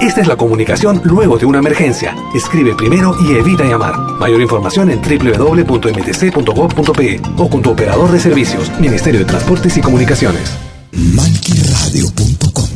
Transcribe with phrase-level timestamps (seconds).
[0.00, 2.14] Esta es la comunicación luego de una emergencia.
[2.34, 3.98] Escribe primero y evita llamar.
[4.20, 6.40] Mayor información en www.mtc.gov.pe
[7.36, 10.52] o con tu operador de servicios, Ministerio de Transportes y Comunicaciones.
[10.92, 12.68] Malkiradio.com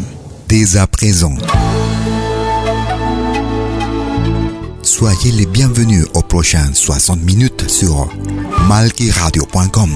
[0.48, 1.34] Dès à présent.
[4.82, 8.08] Soyez les bienvenus aux prochaines 60 minutes sur
[8.68, 9.90] malkiradio.com.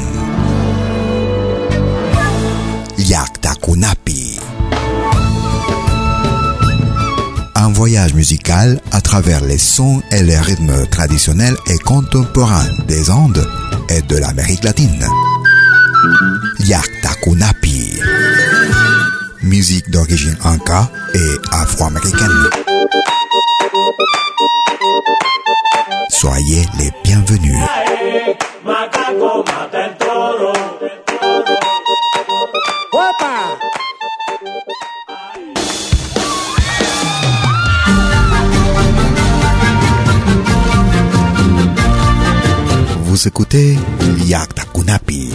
[2.99, 4.39] Yaktakunapi.
[7.67, 13.45] Un voyage musical à travers les sons et les rythmes traditionnels et contemporains des Andes
[13.89, 15.05] et de l'Amérique latine.
[16.61, 17.99] Yaktakunapi.
[19.43, 22.51] Musique d'origine inca et afro-américaine.
[26.09, 27.59] Soyez les bienvenus.
[43.27, 43.77] écouter
[44.19, 45.31] Liak Takunapi.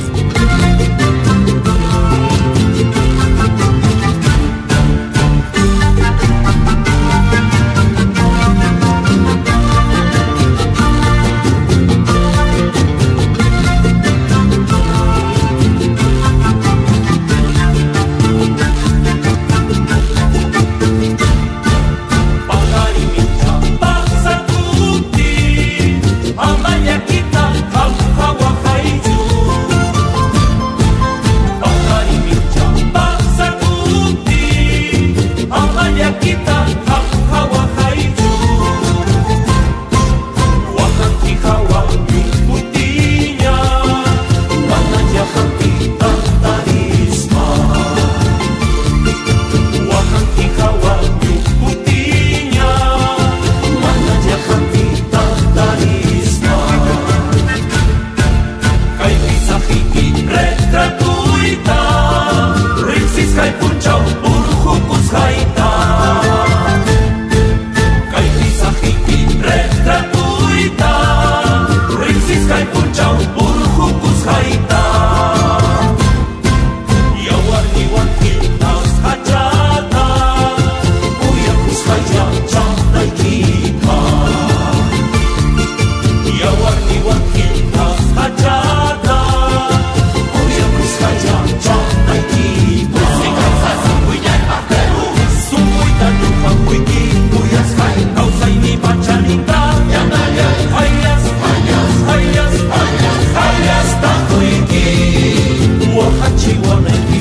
[106.41, 107.20] she won't let you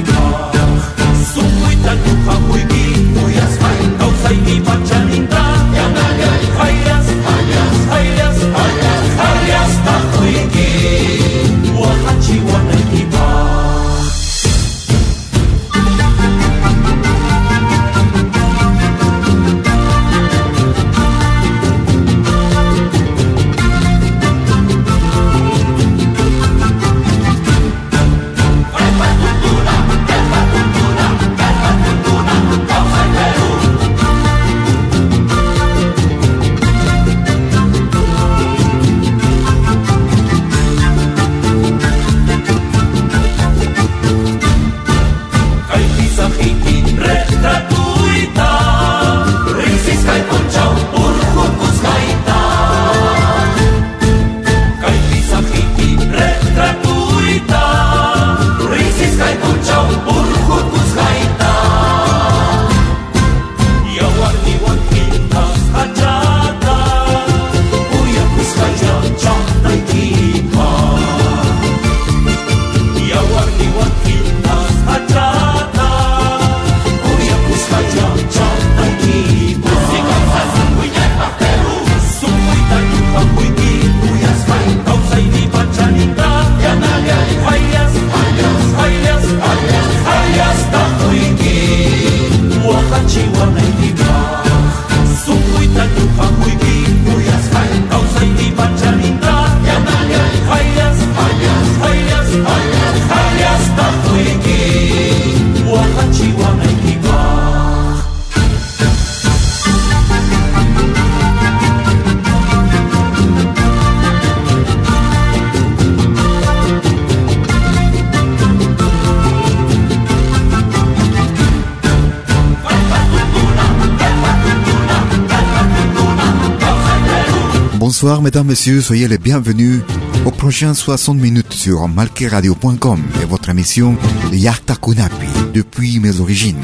[128.02, 129.82] Bonsoir mesdames, messieurs, soyez les bienvenus
[130.24, 133.94] aux prochaines 60 minutes sur malkiradio.com et votre émission
[134.32, 136.62] Yarta Kunapi depuis mes origines.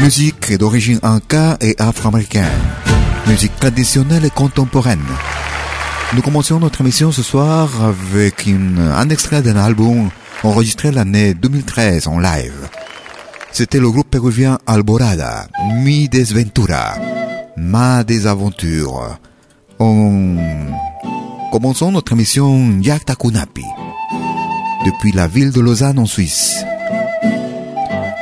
[0.00, 2.48] Musique d'origine inca et afro-américaine.
[3.26, 5.04] Musique traditionnelle et contemporaine.
[6.14, 10.08] Nous commençons notre émission ce soir avec un extrait d'un album
[10.44, 12.70] enregistré l'année 2013 en live.
[13.52, 16.94] C'était le groupe péruvien Alborada, Mi Desventura,
[17.58, 19.18] Ma Desaventure.
[19.82, 20.36] En
[21.50, 23.64] commençons notre émission Yakta Kunapi,
[24.86, 26.64] depuis la ville de Lausanne en Suisse.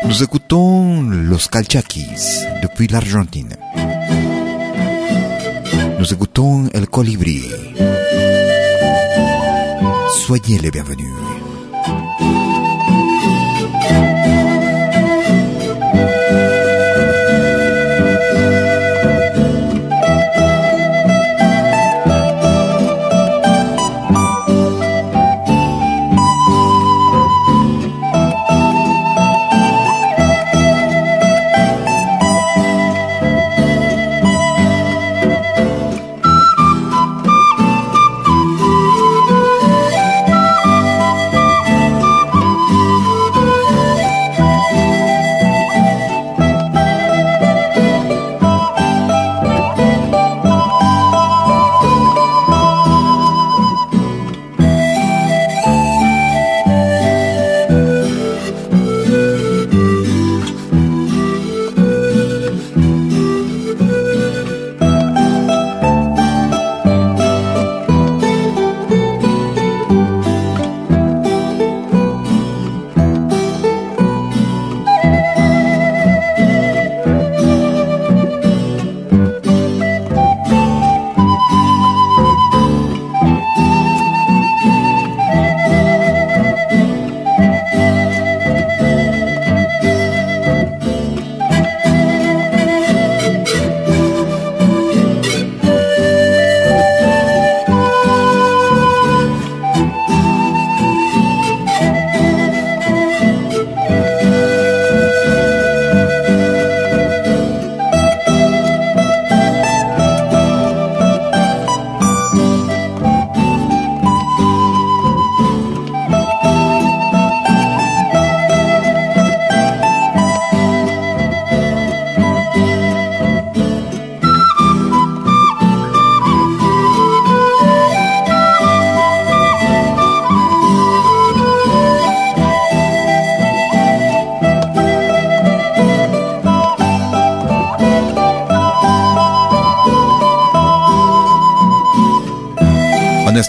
[0.07, 3.57] Nous écoutons Los Calchaquis depuis l'Argentine.
[5.99, 7.43] Nous écoutons El Colibri.
[10.25, 11.13] Soyez les bienvenus.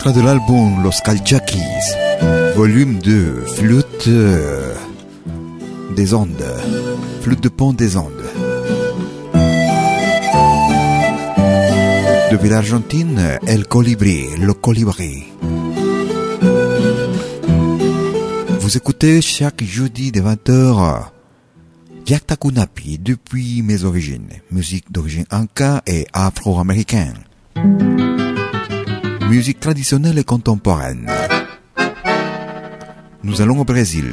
[0.09, 1.59] De l'album Los Calchaquis,
[2.55, 4.73] volume 2, flûte euh,
[5.95, 6.43] des Andes,
[7.21, 8.09] flûte de pont des Andes.
[12.31, 15.25] Depuis l'Argentine, El Colibri, le Colibri.
[18.59, 21.03] Vous écoutez chaque jeudi de 20h
[22.07, 27.13] Yaktakunapi depuis mes origines, musique d'origine inca et afro-américaine
[29.31, 31.09] musique traditionnelle et contemporaine.
[33.23, 34.09] Nous allons au Brésil.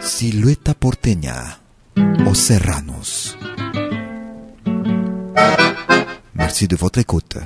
[0.00, 1.58] Silueta porteña,
[2.24, 3.36] aux Serranos.
[6.36, 7.36] Merci de votre écoute.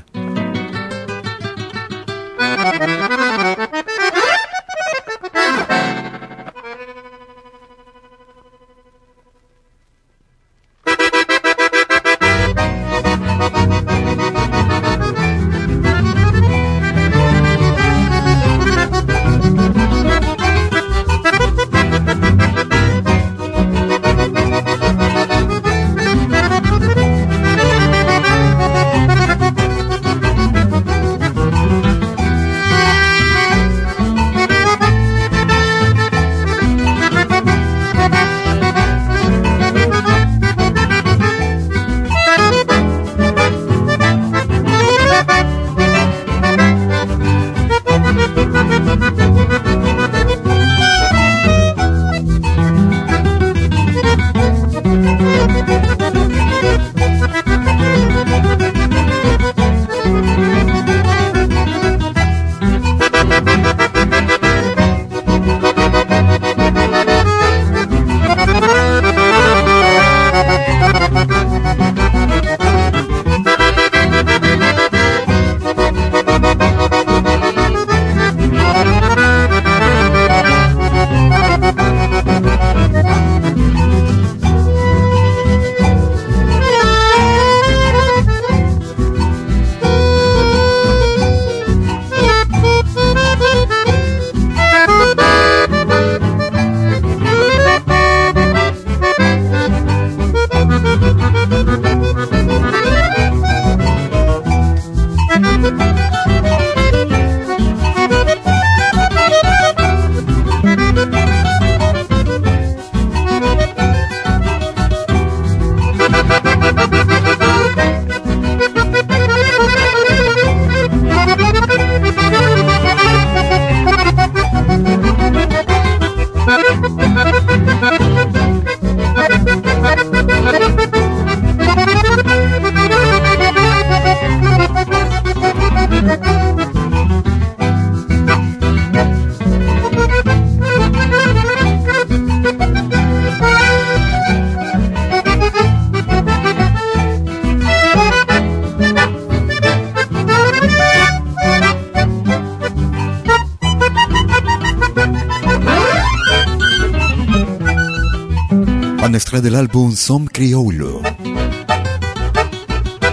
[159.32, 161.00] muestra del álbum Som Criollo,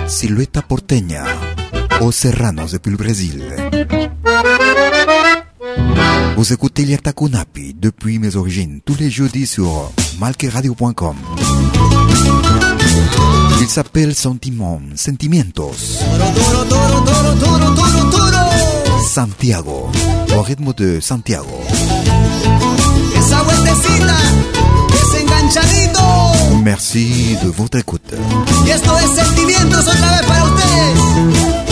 [0.08, 1.24] Silueta Porteña
[2.02, 3.44] o Serranos depuis le Brésil.
[6.36, 11.16] Vous écoutez les Takunapi depuis mes origines tous les jeudis sur malqueradio.com.
[13.62, 16.00] Il s'appelle Sentiment, Sentimientos.
[19.08, 19.90] Santiago,
[20.36, 21.62] au rythme de Santiago.
[23.16, 24.79] Esa.
[25.48, 26.02] Chanchadito.
[26.64, 28.14] Merci de votre écoute.
[28.66, 31.69] Y esto es Sentimientos otra vez para ustedes.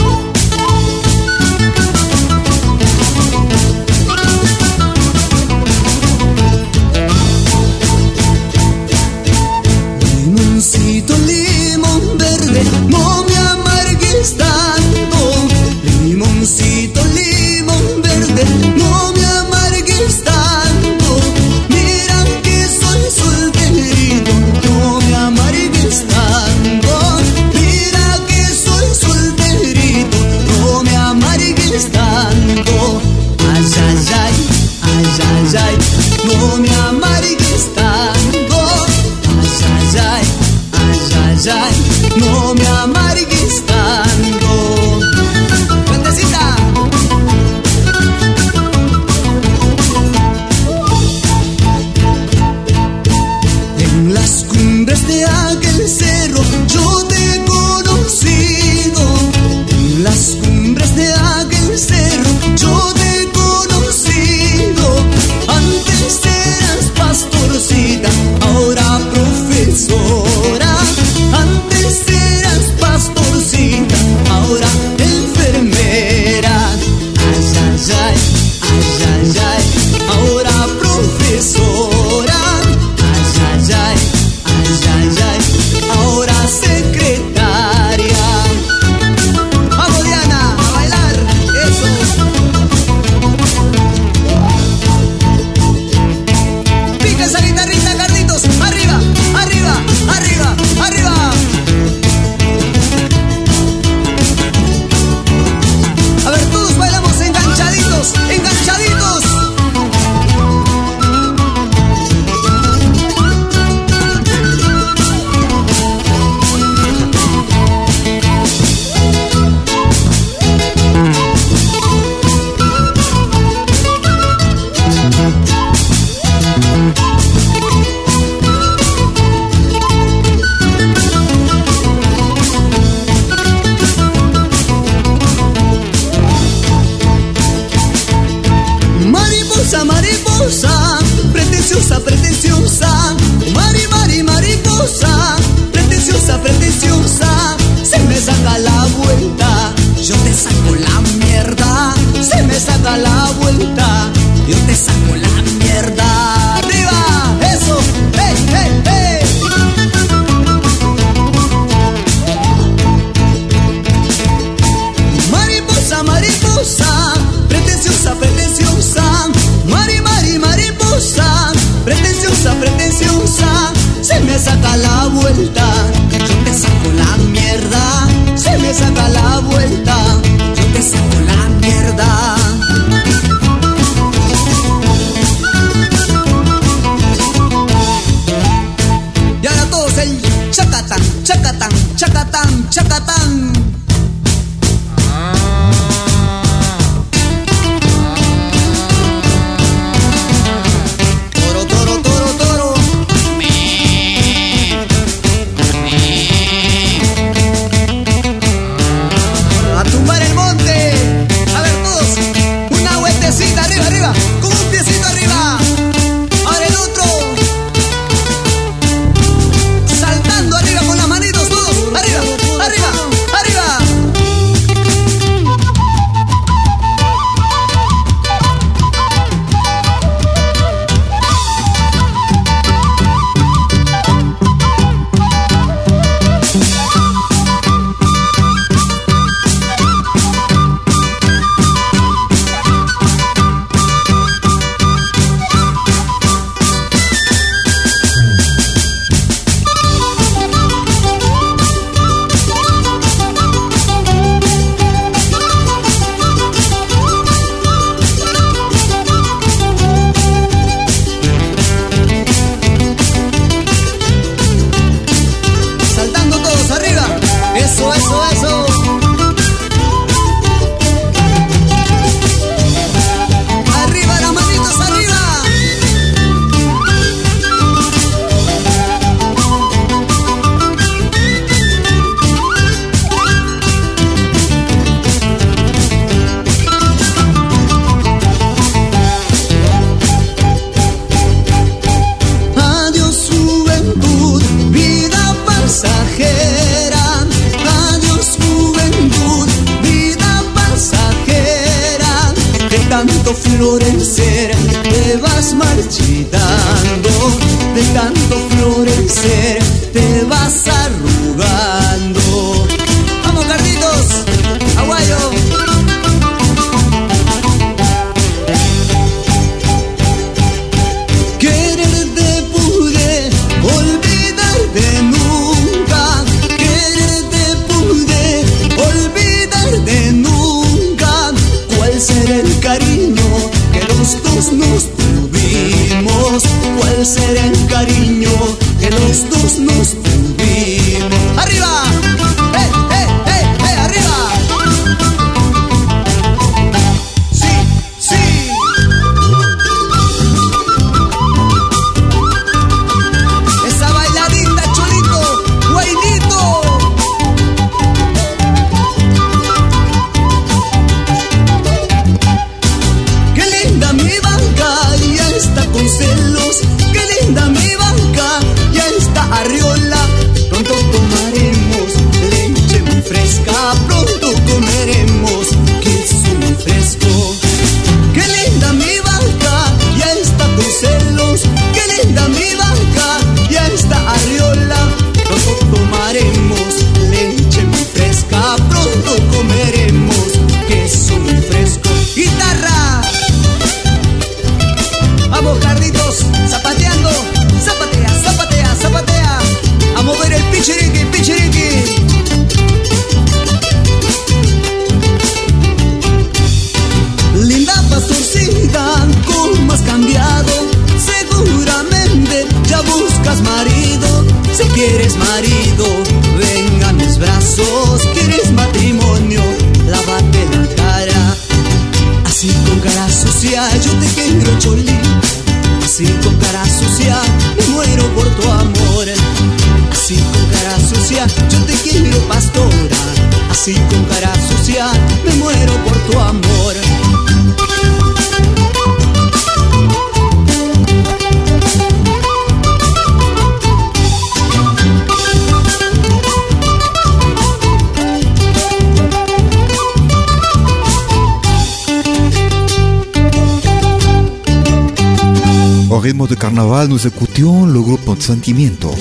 [455.97, 458.95] en ritmo de carnaval nos escuchó el grupo Sentimientos.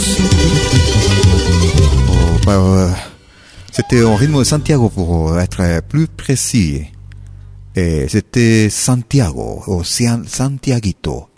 [2.47, 2.89] Oh,
[3.71, 6.87] C'était en este, ritmo de Santiago pour être plus précis.
[7.75, 11.31] C'était Santiago o Santiaguito.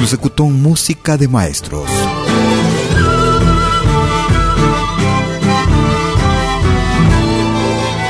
[0.00, 1.90] Nos escuchó música de maestros.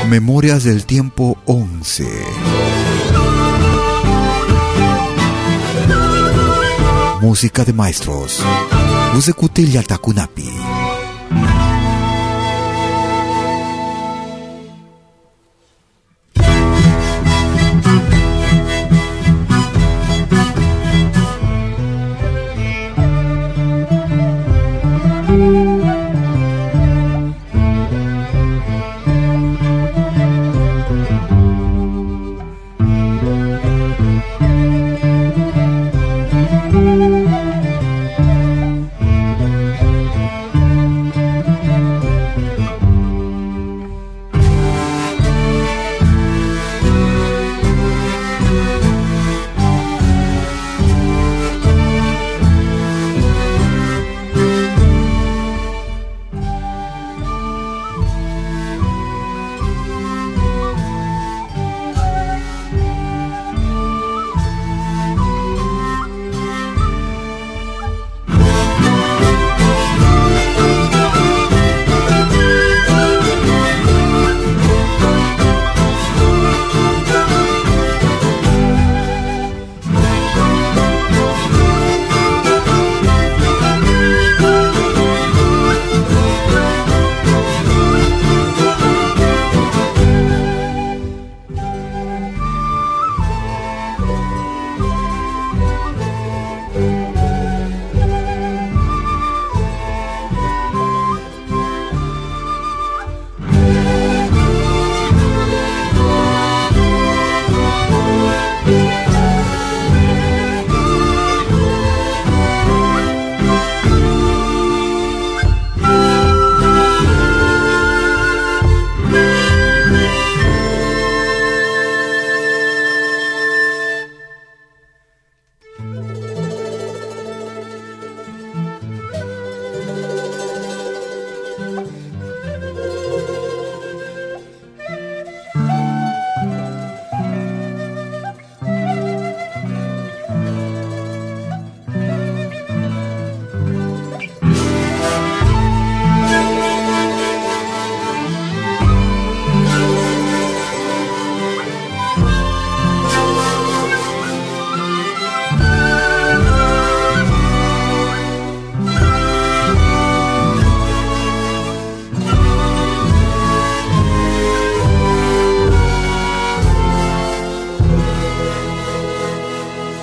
[0.07, 2.48] Memorias del tiempo 11.
[7.21, 8.41] música de maestros.
[9.15, 10.78] Uzekuti Yaltakunapi.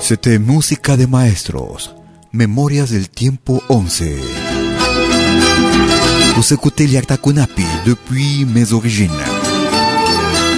[0.09, 1.93] C'était Música de Maestros,
[2.33, 4.05] Memorias del Tiempo 11.
[6.37, 6.87] Vous écoutez
[7.21, 9.11] Kunapi depuis mes origines.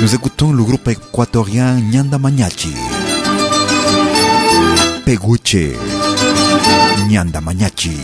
[0.02, 2.74] Nous écoutons le groupe équatorien Nyanda Mañachi.
[5.06, 5.72] Peguche.
[7.08, 7.96] Nyanda Mañachi.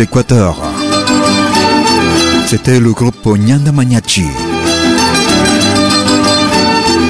[0.00, 0.56] l'Équateur.
[2.46, 4.24] C'était le groupe Nyanda Mañachi.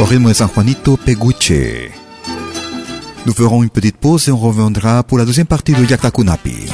[0.01, 1.93] Au rythme de San Juanito Peguche.
[3.27, 6.67] Nous ferons une petite pause et on reviendra pour la deuxième partie de Yaktakunapi.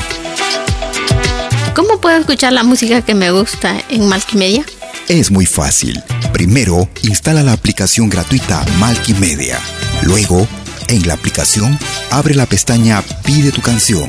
[1.75, 4.65] ¿Cómo puedo escuchar la música que me gusta en Malkimedia?
[5.09, 6.03] Es muy fácil.
[6.33, 9.59] Primero, instala la aplicación gratuita Malkimedia.
[10.03, 10.49] Luego,
[10.89, 11.79] en la aplicación,
[12.11, 14.09] abre la pestaña Pide tu canción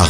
[0.00, 0.09] car.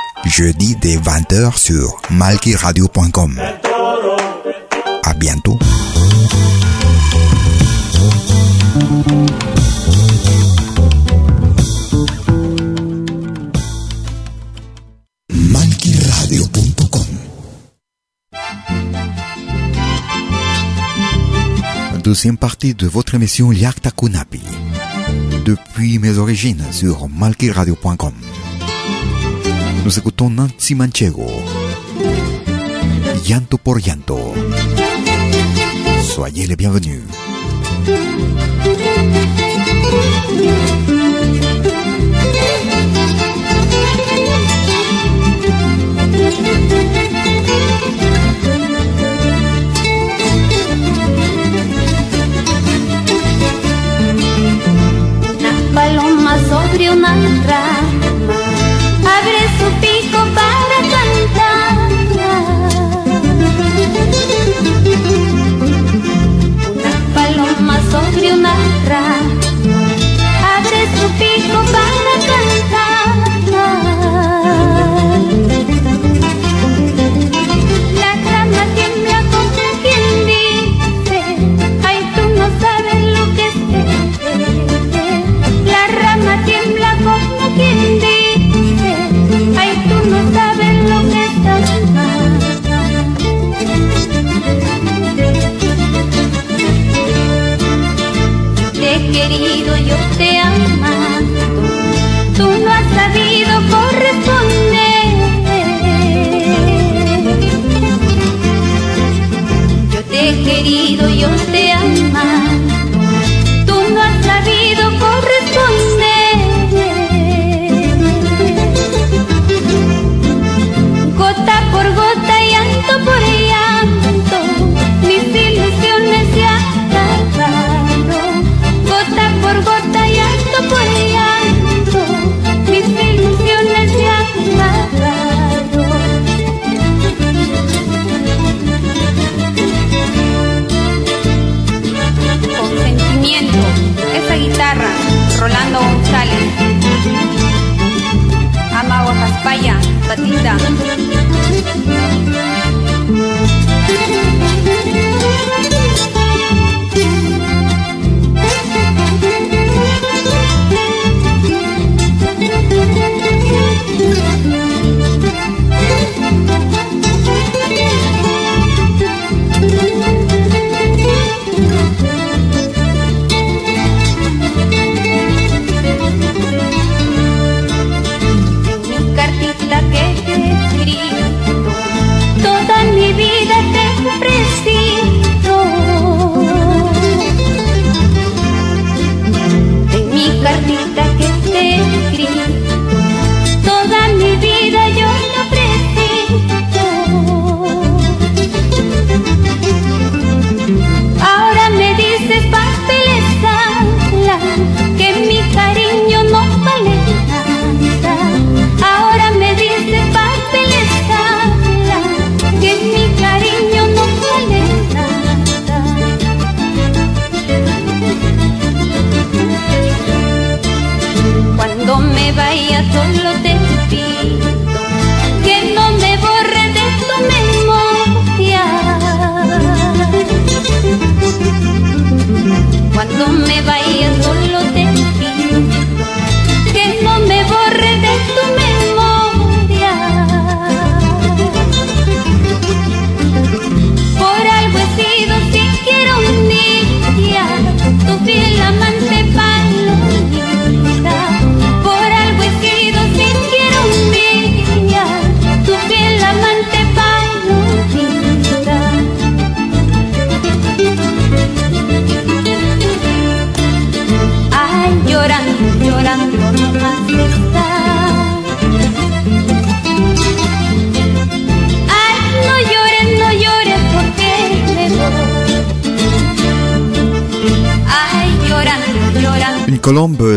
[0.25, 3.41] Jeudi dès 20h sur malkiradio.com.
[5.03, 5.57] À bientôt.
[22.03, 24.41] Deuxième partie de votre émission Liakta Kunapi.
[25.45, 28.13] Depuis mes origines sur malkiradio.com.
[29.83, 31.25] Nous écoutons Nancy Manchego.
[33.25, 34.33] Llanto por llanto.
[36.03, 37.01] Soyez les bienvenus.
[55.73, 57.13] Paloma sobre una
[57.47, 57.70] rama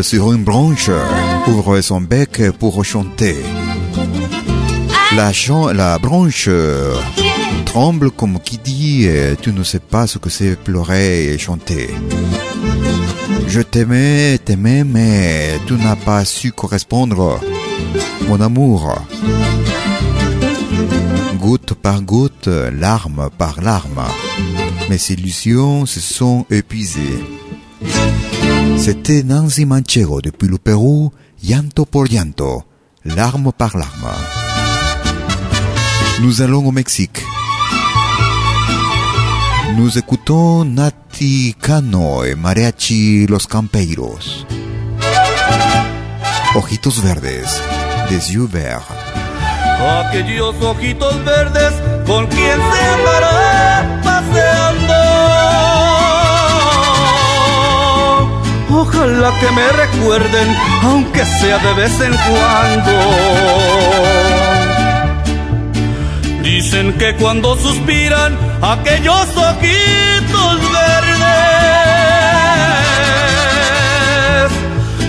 [0.05, 0.91] sur une branche
[1.47, 3.37] ouvre son bec pour chanter.
[5.17, 6.51] La, branche
[7.65, 9.09] tremble comme qui dit
[9.41, 11.89] Tu ne sais pas ce que c'est pleurer et chanter.
[13.49, 17.41] Je t'aimais, t'aimais, mais tu n'as pas su correspondre.
[18.29, 18.95] Mon amour.
[21.39, 24.05] Goutte par goutte, larme par larme.
[24.91, 27.25] Mes illusions se sont épuisées.
[28.77, 31.13] C'était Nancy Manchego depuis le Pérou,
[31.43, 32.65] llanto por llanto,
[33.05, 34.11] larme par larme.
[36.21, 37.23] Nous allons au Mexique.
[39.77, 44.47] Nous écoutons Nati Cano et Mariachi Los Campeiros.
[46.55, 47.49] Ojitos verdes,
[48.09, 48.87] des yeux verts.
[49.81, 51.75] Aquellos ojitos verdes
[52.07, 53.74] con quien se andará
[58.77, 62.93] Ojalá que me recuerden, aunque sea de vez en cuando.
[66.43, 71.25] Dicen que cuando suspiran aquellos ojitos verdes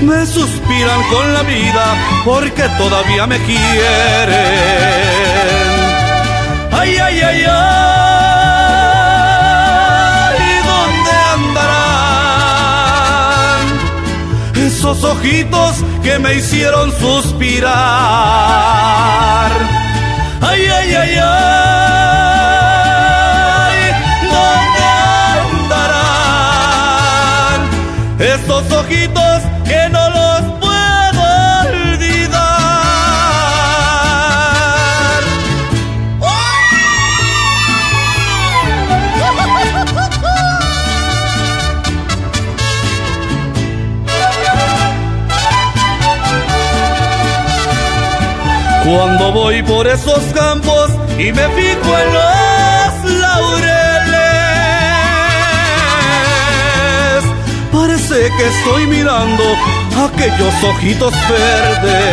[0.01, 1.85] me suspiran con la vida
[2.23, 4.45] porque todavía me quieren.
[6.71, 7.94] Ay, ay, ay, ay,
[14.85, 17.73] esos ojitos que me hicieron suspirar?
[20.41, 21.35] Ay, ay, ay, ay,
[24.29, 24.83] ¿dónde
[25.63, 26.51] andarán
[28.19, 29.34] esos ojitos
[48.95, 50.89] Cuando voy por esos campos
[51.19, 53.65] y me fijo en los laureles,
[57.73, 59.43] parece que estoy mirando
[60.05, 62.05] aquellos ojitos verdes.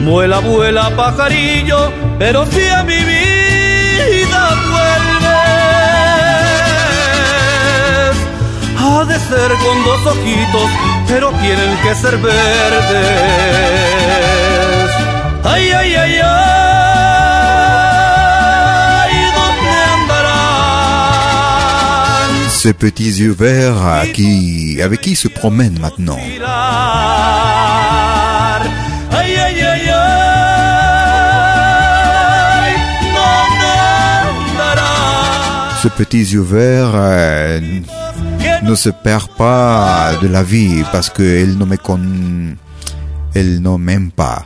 [0.00, 5.36] Vuela, vuela, pajarillo, pero si a mi vida vuelves,
[8.80, 10.70] ha de ser con dos ojitos
[11.08, 12.34] pero tienen que ser verdes.
[15.44, 16.32] Ay, ay, ay, ay,
[19.36, 21.14] ¿dónde andarán?
[22.50, 26.16] Ces petits yeux verts qui, avec qui se promènent maintenant.
[26.16, 26.52] Mirar.
[29.10, 30.02] Ay, ay, ay, ay,
[33.16, 33.72] ¿dónde
[34.30, 35.82] andarán?
[35.82, 37.60] Ce petits yeux verts euh,
[38.64, 41.76] ne se perd pas de la vie parce qu'elle ne me.
[43.34, 44.44] Elle ne m'aime pas.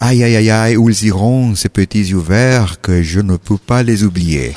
[0.00, 3.58] Aïe aïe aïe aïe, où ils iront ces petits yeux verts que je ne peux
[3.58, 4.54] pas les oublier.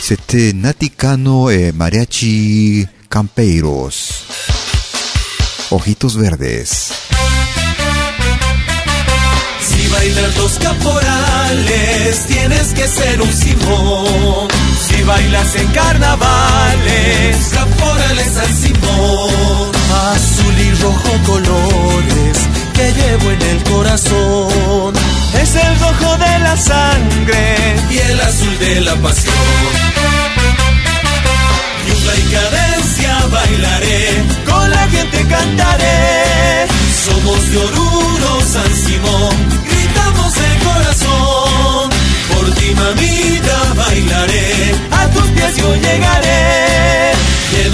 [0.00, 4.26] C'était Naticano et Mariachi Campeiros.
[5.70, 6.66] Ojitos verdes.
[9.60, 9.88] Si
[10.38, 14.61] los caporales, tienes que ser un.
[15.02, 19.72] Si bailas en carnavales, caporales al Simón.
[20.14, 22.38] Azul y rojo colores
[22.72, 24.94] que llevo en el corazón.
[25.42, 27.56] Es el rojo de la sangre
[27.90, 29.34] y el azul de la pasión.
[31.88, 36.66] Yunga y cadencia bailaré, con la gente cantaré.
[37.04, 39.34] Somos de Oruro, San Simón,
[42.72, 47.12] Ti, mamita, bailaré, a tus pies yo llegaré.
[47.52, 47.68] De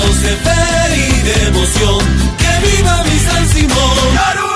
[0.45, 1.99] fe y de emoción,
[2.37, 4.48] que viva mi San Simón.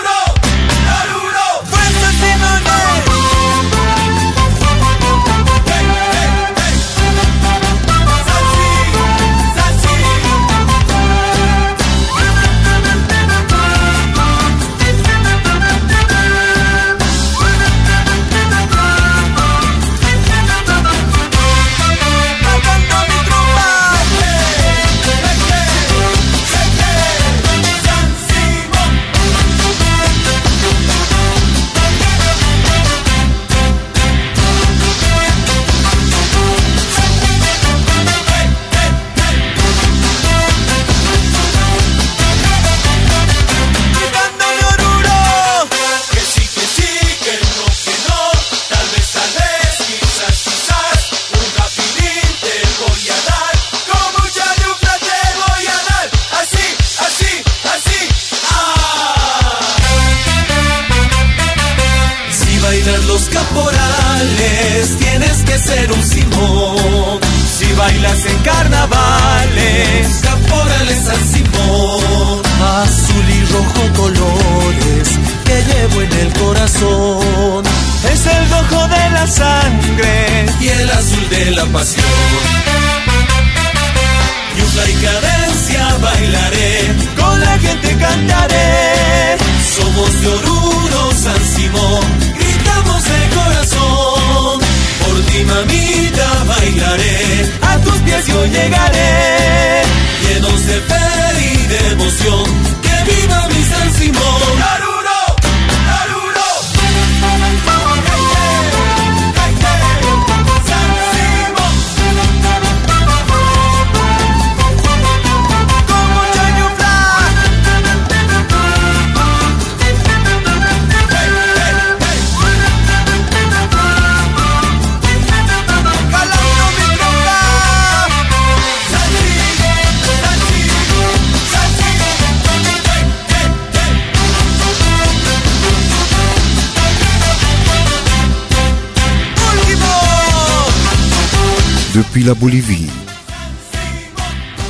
[142.12, 142.90] Depuis la Bolivie.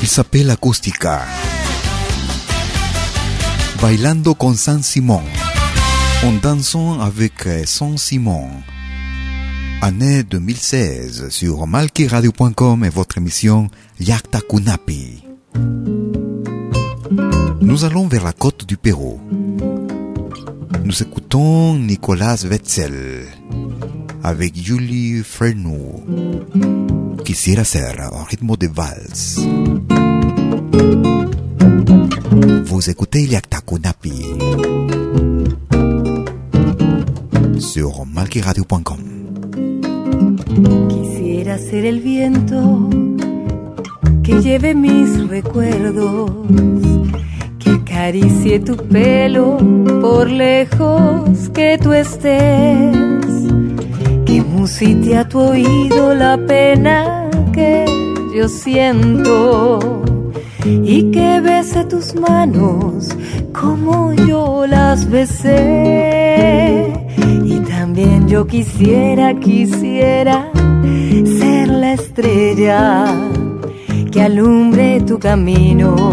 [0.00, 1.22] Il s'appelle Acústica.
[3.80, 5.24] Bailando con San Simón.
[6.22, 8.48] En dansant avec euh, San Simón.
[9.80, 13.66] Année 2016 sur malkiradio.com et votre émission
[13.98, 15.24] Yakta Kunapi.
[17.60, 19.20] Nous allons vers la côte du Pérou.
[20.84, 23.26] Nous écoutons Nicolas Wetzel
[24.22, 27.01] avec Julie Frenou.
[27.24, 29.38] Quisiera ser un ritmo de vals.
[32.66, 34.12] Vous écoutez Yakta Kunapi
[37.58, 38.98] sur malkiradio.com.
[40.88, 42.90] Quisiera ser el viento
[44.22, 46.30] que lleve mis recuerdos,
[47.58, 49.58] que acaricie tu pelo
[50.00, 52.96] por lejos que tú estés,
[54.52, 57.84] musite a tu oído la pena que
[58.34, 60.02] yo siento
[60.64, 63.08] y que bese tus manos
[63.52, 66.92] como yo las besé.
[67.44, 70.50] Y también yo quisiera, quisiera
[71.38, 73.04] ser la estrella
[74.10, 76.12] que alumbre tu camino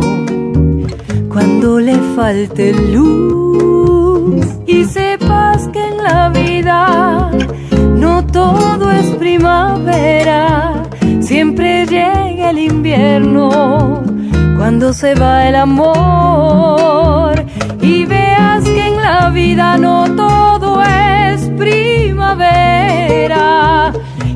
[1.29, 7.08] cuando le falte luz y sepas que en la vida
[14.79, 17.45] cuando se va el amor
[17.81, 22.31] y veas que en la vida no todo es primavera,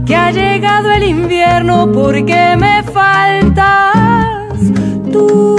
[0.05, 4.59] que ha llegado el invierno porque me faltas
[5.13, 5.52] tú.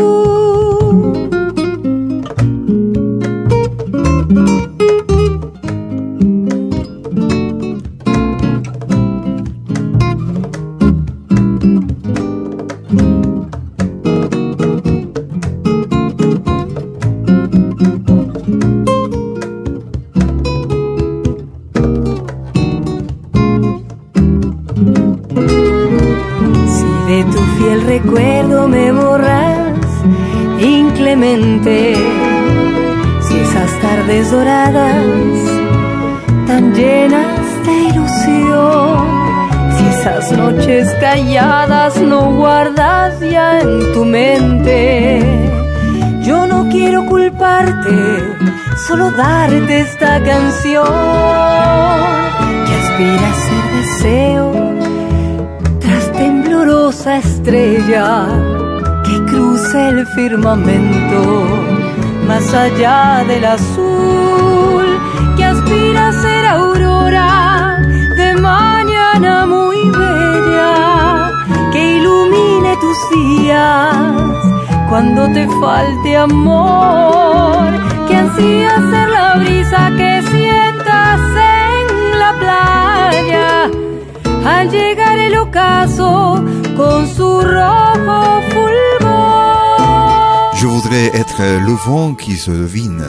[90.65, 93.05] Je voudrais être le vent qui se devine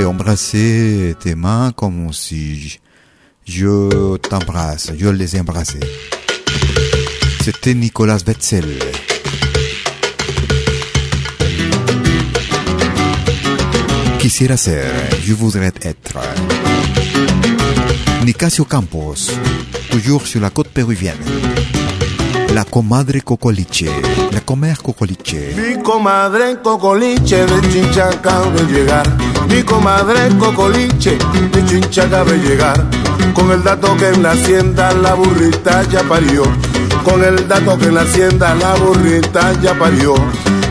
[0.00, 2.80] et embrasser tes mains comme si
[3.46, 5.78] je t'embrasse, je les embrassais.
[7.40, 8.64] C'était Nicolas Wetzel.
[14.18, 14.82] Quisiera ser,
[15.24, 16.18] je voudrais être.
[18.24, 19.30] Nicasio Campos,
[19.92, 21.77] toujours sur la côte péruvienne.
[22.58, 23.88] La comadre Cocoliche,
[24.32, 25.54] la comer Cocoliche.
[25.56, 29.06] Mi comadre Cocoliche de Chinchaca de llegar.
[29.48, 31.16] Mi comadre Cocoliche
[31.52, 32.84] de Chinchaca de llegar.
[33.32, 36.42] Con el dato que en la hacienda la burrita ya parió.
[37.04, 40.14] Con el dato que en la hacienda la burrita ya parió.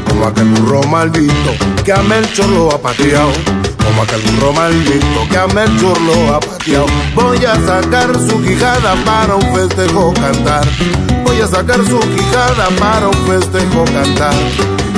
[0.10, 1.52] Como aquel burro maldito
[1.86, 3.32] que a Melchor lo ha pateado
[3.88, 4.22] como aquel
[4.54, 6.88] maldito que a Melchor lo ha pateado.
[7.16, 10.66] Voy a sacar su quijada para un festejo cantar.
[11.24, 14.34] Voy a sacar su quijada para un festejo cantar.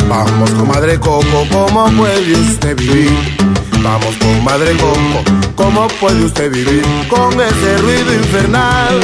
[0.10, 3.12] Vamos, comadre Coco, ¿cómo puede usted vivir?
[3.84, 5.24] Vamos, comadre Coco,
[5.56, 9.00] ¿cómo puede usted vivir con ese ruido infernal?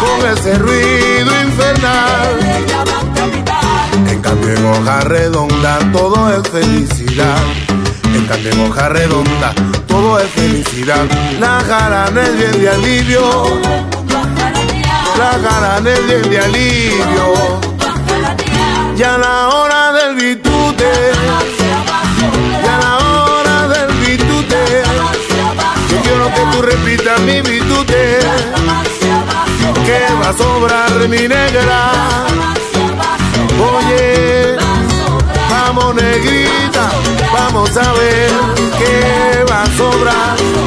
[0.00, 2.40] Con ese ruido infernal.
[4.08, 7.69] En cambio en hoja redonda todo es felicidad
[8.28, 9.52] en hoja redonda
[9.88, 11.04] todo es felicidad.
[11.40, 13.44] La jarana es bien de alivio.
[15.18, 17.60] La jarana es bien de alivio.
[18.96, 20.90] Ya la hora del bitute.
[22.64, 24.82] Ya la hora del bitute.
[25.90, 28.20] Yo quiero que tú repitas mi bitute.
[29.86, 31.92] Que va a sobrar mi negra.
[33.58, 34.56] Oye,
[35.50, 36.49] vamos negrita
[37.60, 38.30] vamos a ver
[38.78, 40.59] qué va a sobrar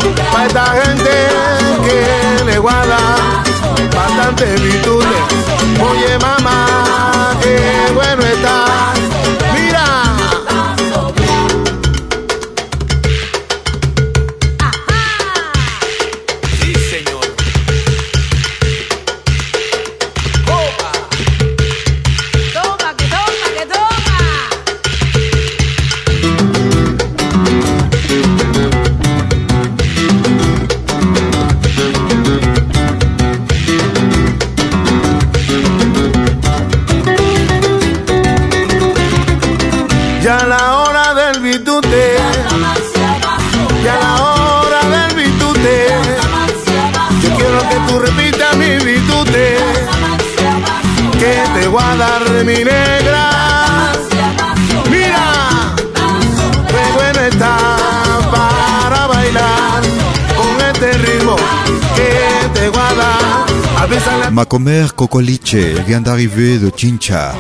[64.34, 65.54] Ma commère Cocoliche
[65.86, 67.36] vient d'arriver de Chincha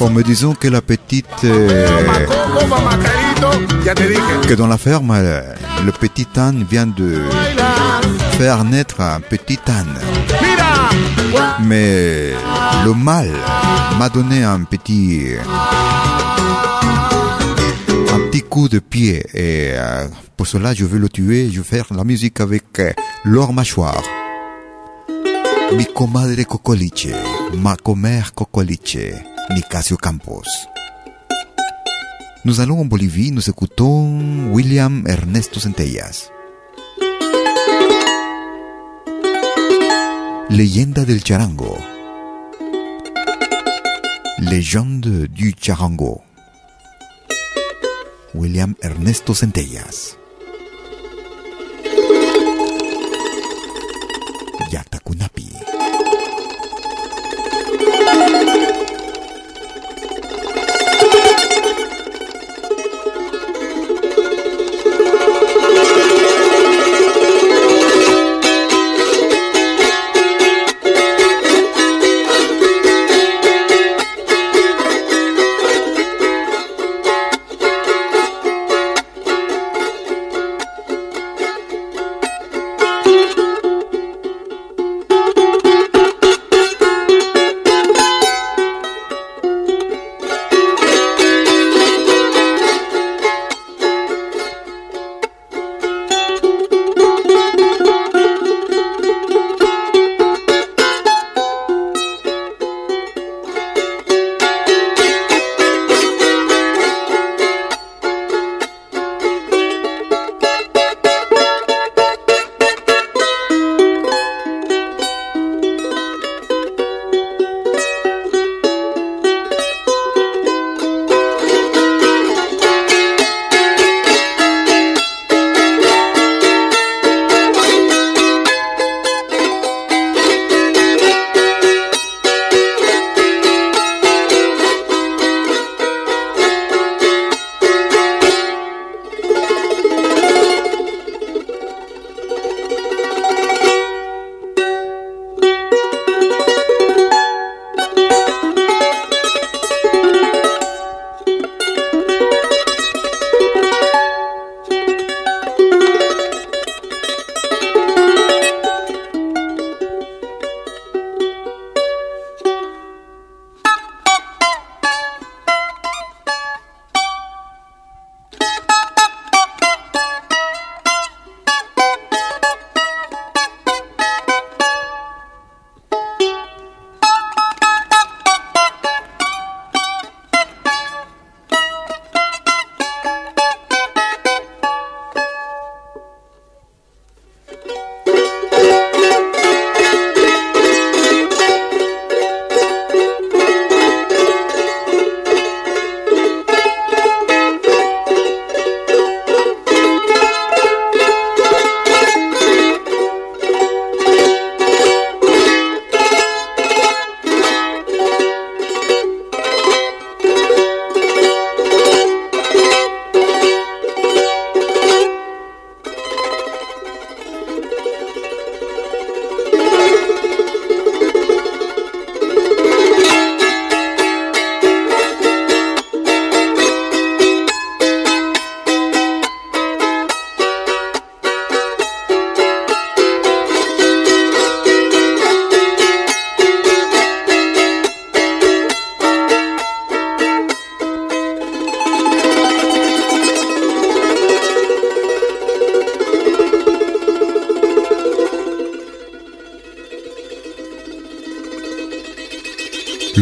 [0.00, 1.44] en me disant que la petite...
[1.44, 1.86] euh,
[4.48, 5.40] que dans la ferme, euh,
[5.86, 7.20] le petit âne vient de
[8.32, 9.94] faire naître un petit âne.
[11.64, 12.32] Mais
[12.84, 13.30] le mâle
[13.96, 15.34] m'a donné un petit...
[18.12, 19.24] Un petit coup de pied.
[19.34, 21.48] Et euh, pour cela, je veux le tuer.
[21.52, 22.82] Je vais faire la musique avec
[23.24, 24.02] leur mâchoire.
[25.72, 27.14] Mi comadre Cocoliche,
[27.54, 30.68] ma comer Cocoliche, Nicasio Campos.
[32.44, 36.30] Nous allons en Bolivie, nous écoutons William Ernesto Centellas.
[40.48, 41.76] Leyenda del charango.
[44.38, 46.22] Légende du charango.
[48.34, 50.16] William Ernesto Centellas.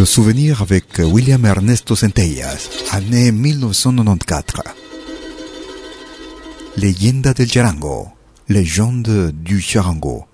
[0.06, 4.62] Souvenir avec William Ernesto Centellas, année 1994.
[6.76, 8.08] Leyenda del charango,
[8.48, 10.26] légende du charango.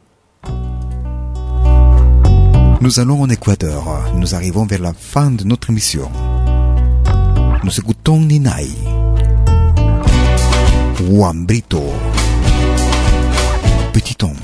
[2.80, 4.12] Nous allons en Équateur.
[4.16, 6.10] Nous arrivons vers la fin de notre émission.
[7.64, 8.68] Nous écoutons Ninay.
[11.08, 11.82] Wambrito.
[13.92, 14.36] Petit homme.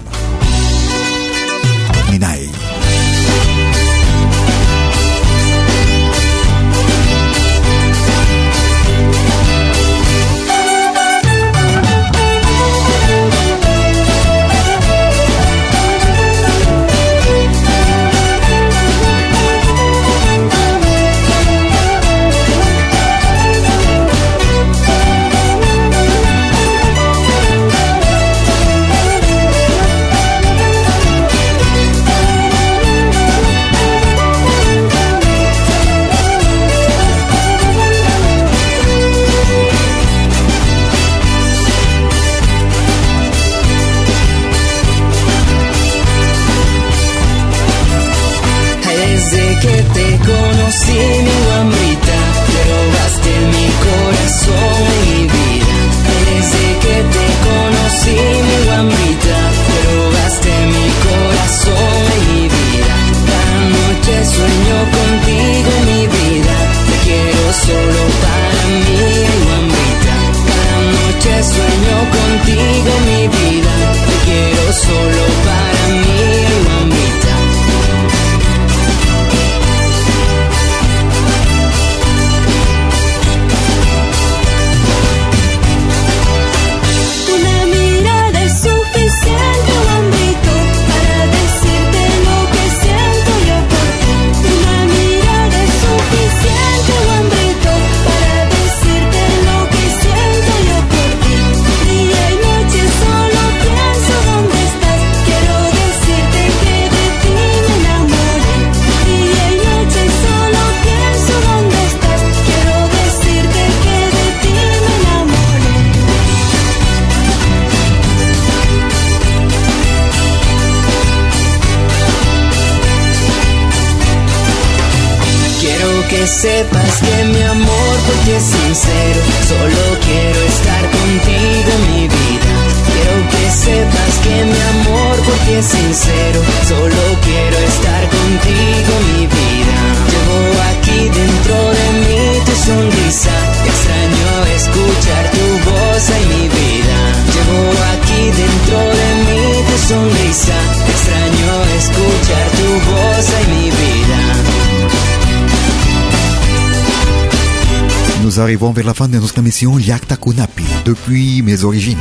[158.39, 161.99] nous arrivons vers la fin de notre émission Yakta Kunapi, depuis mes origines.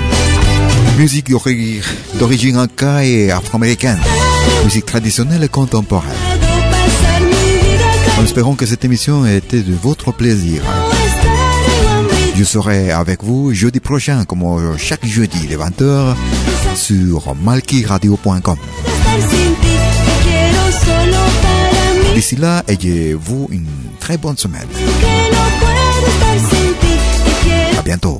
[0.99, 1.31] Musique
[2.19, 3.97] d'origine inca et afro-américaine.
[4.63, 6.11] Musique traditionnelle et contemporaine.
[8.19, 10.61] Nous espérons que cette émission a été de votre plaisir.
[12.35, 16.13] Je serai avec vous jeudi prochain, comme chaque jeudi, les 20h,
[16.75, 18.57] sur malkiradio.com.
[22.13, 23.65] D'ici là, ayez-vous une
[23.99, 24.67] très bonne semaine.
[27.87, 28.19] 研读。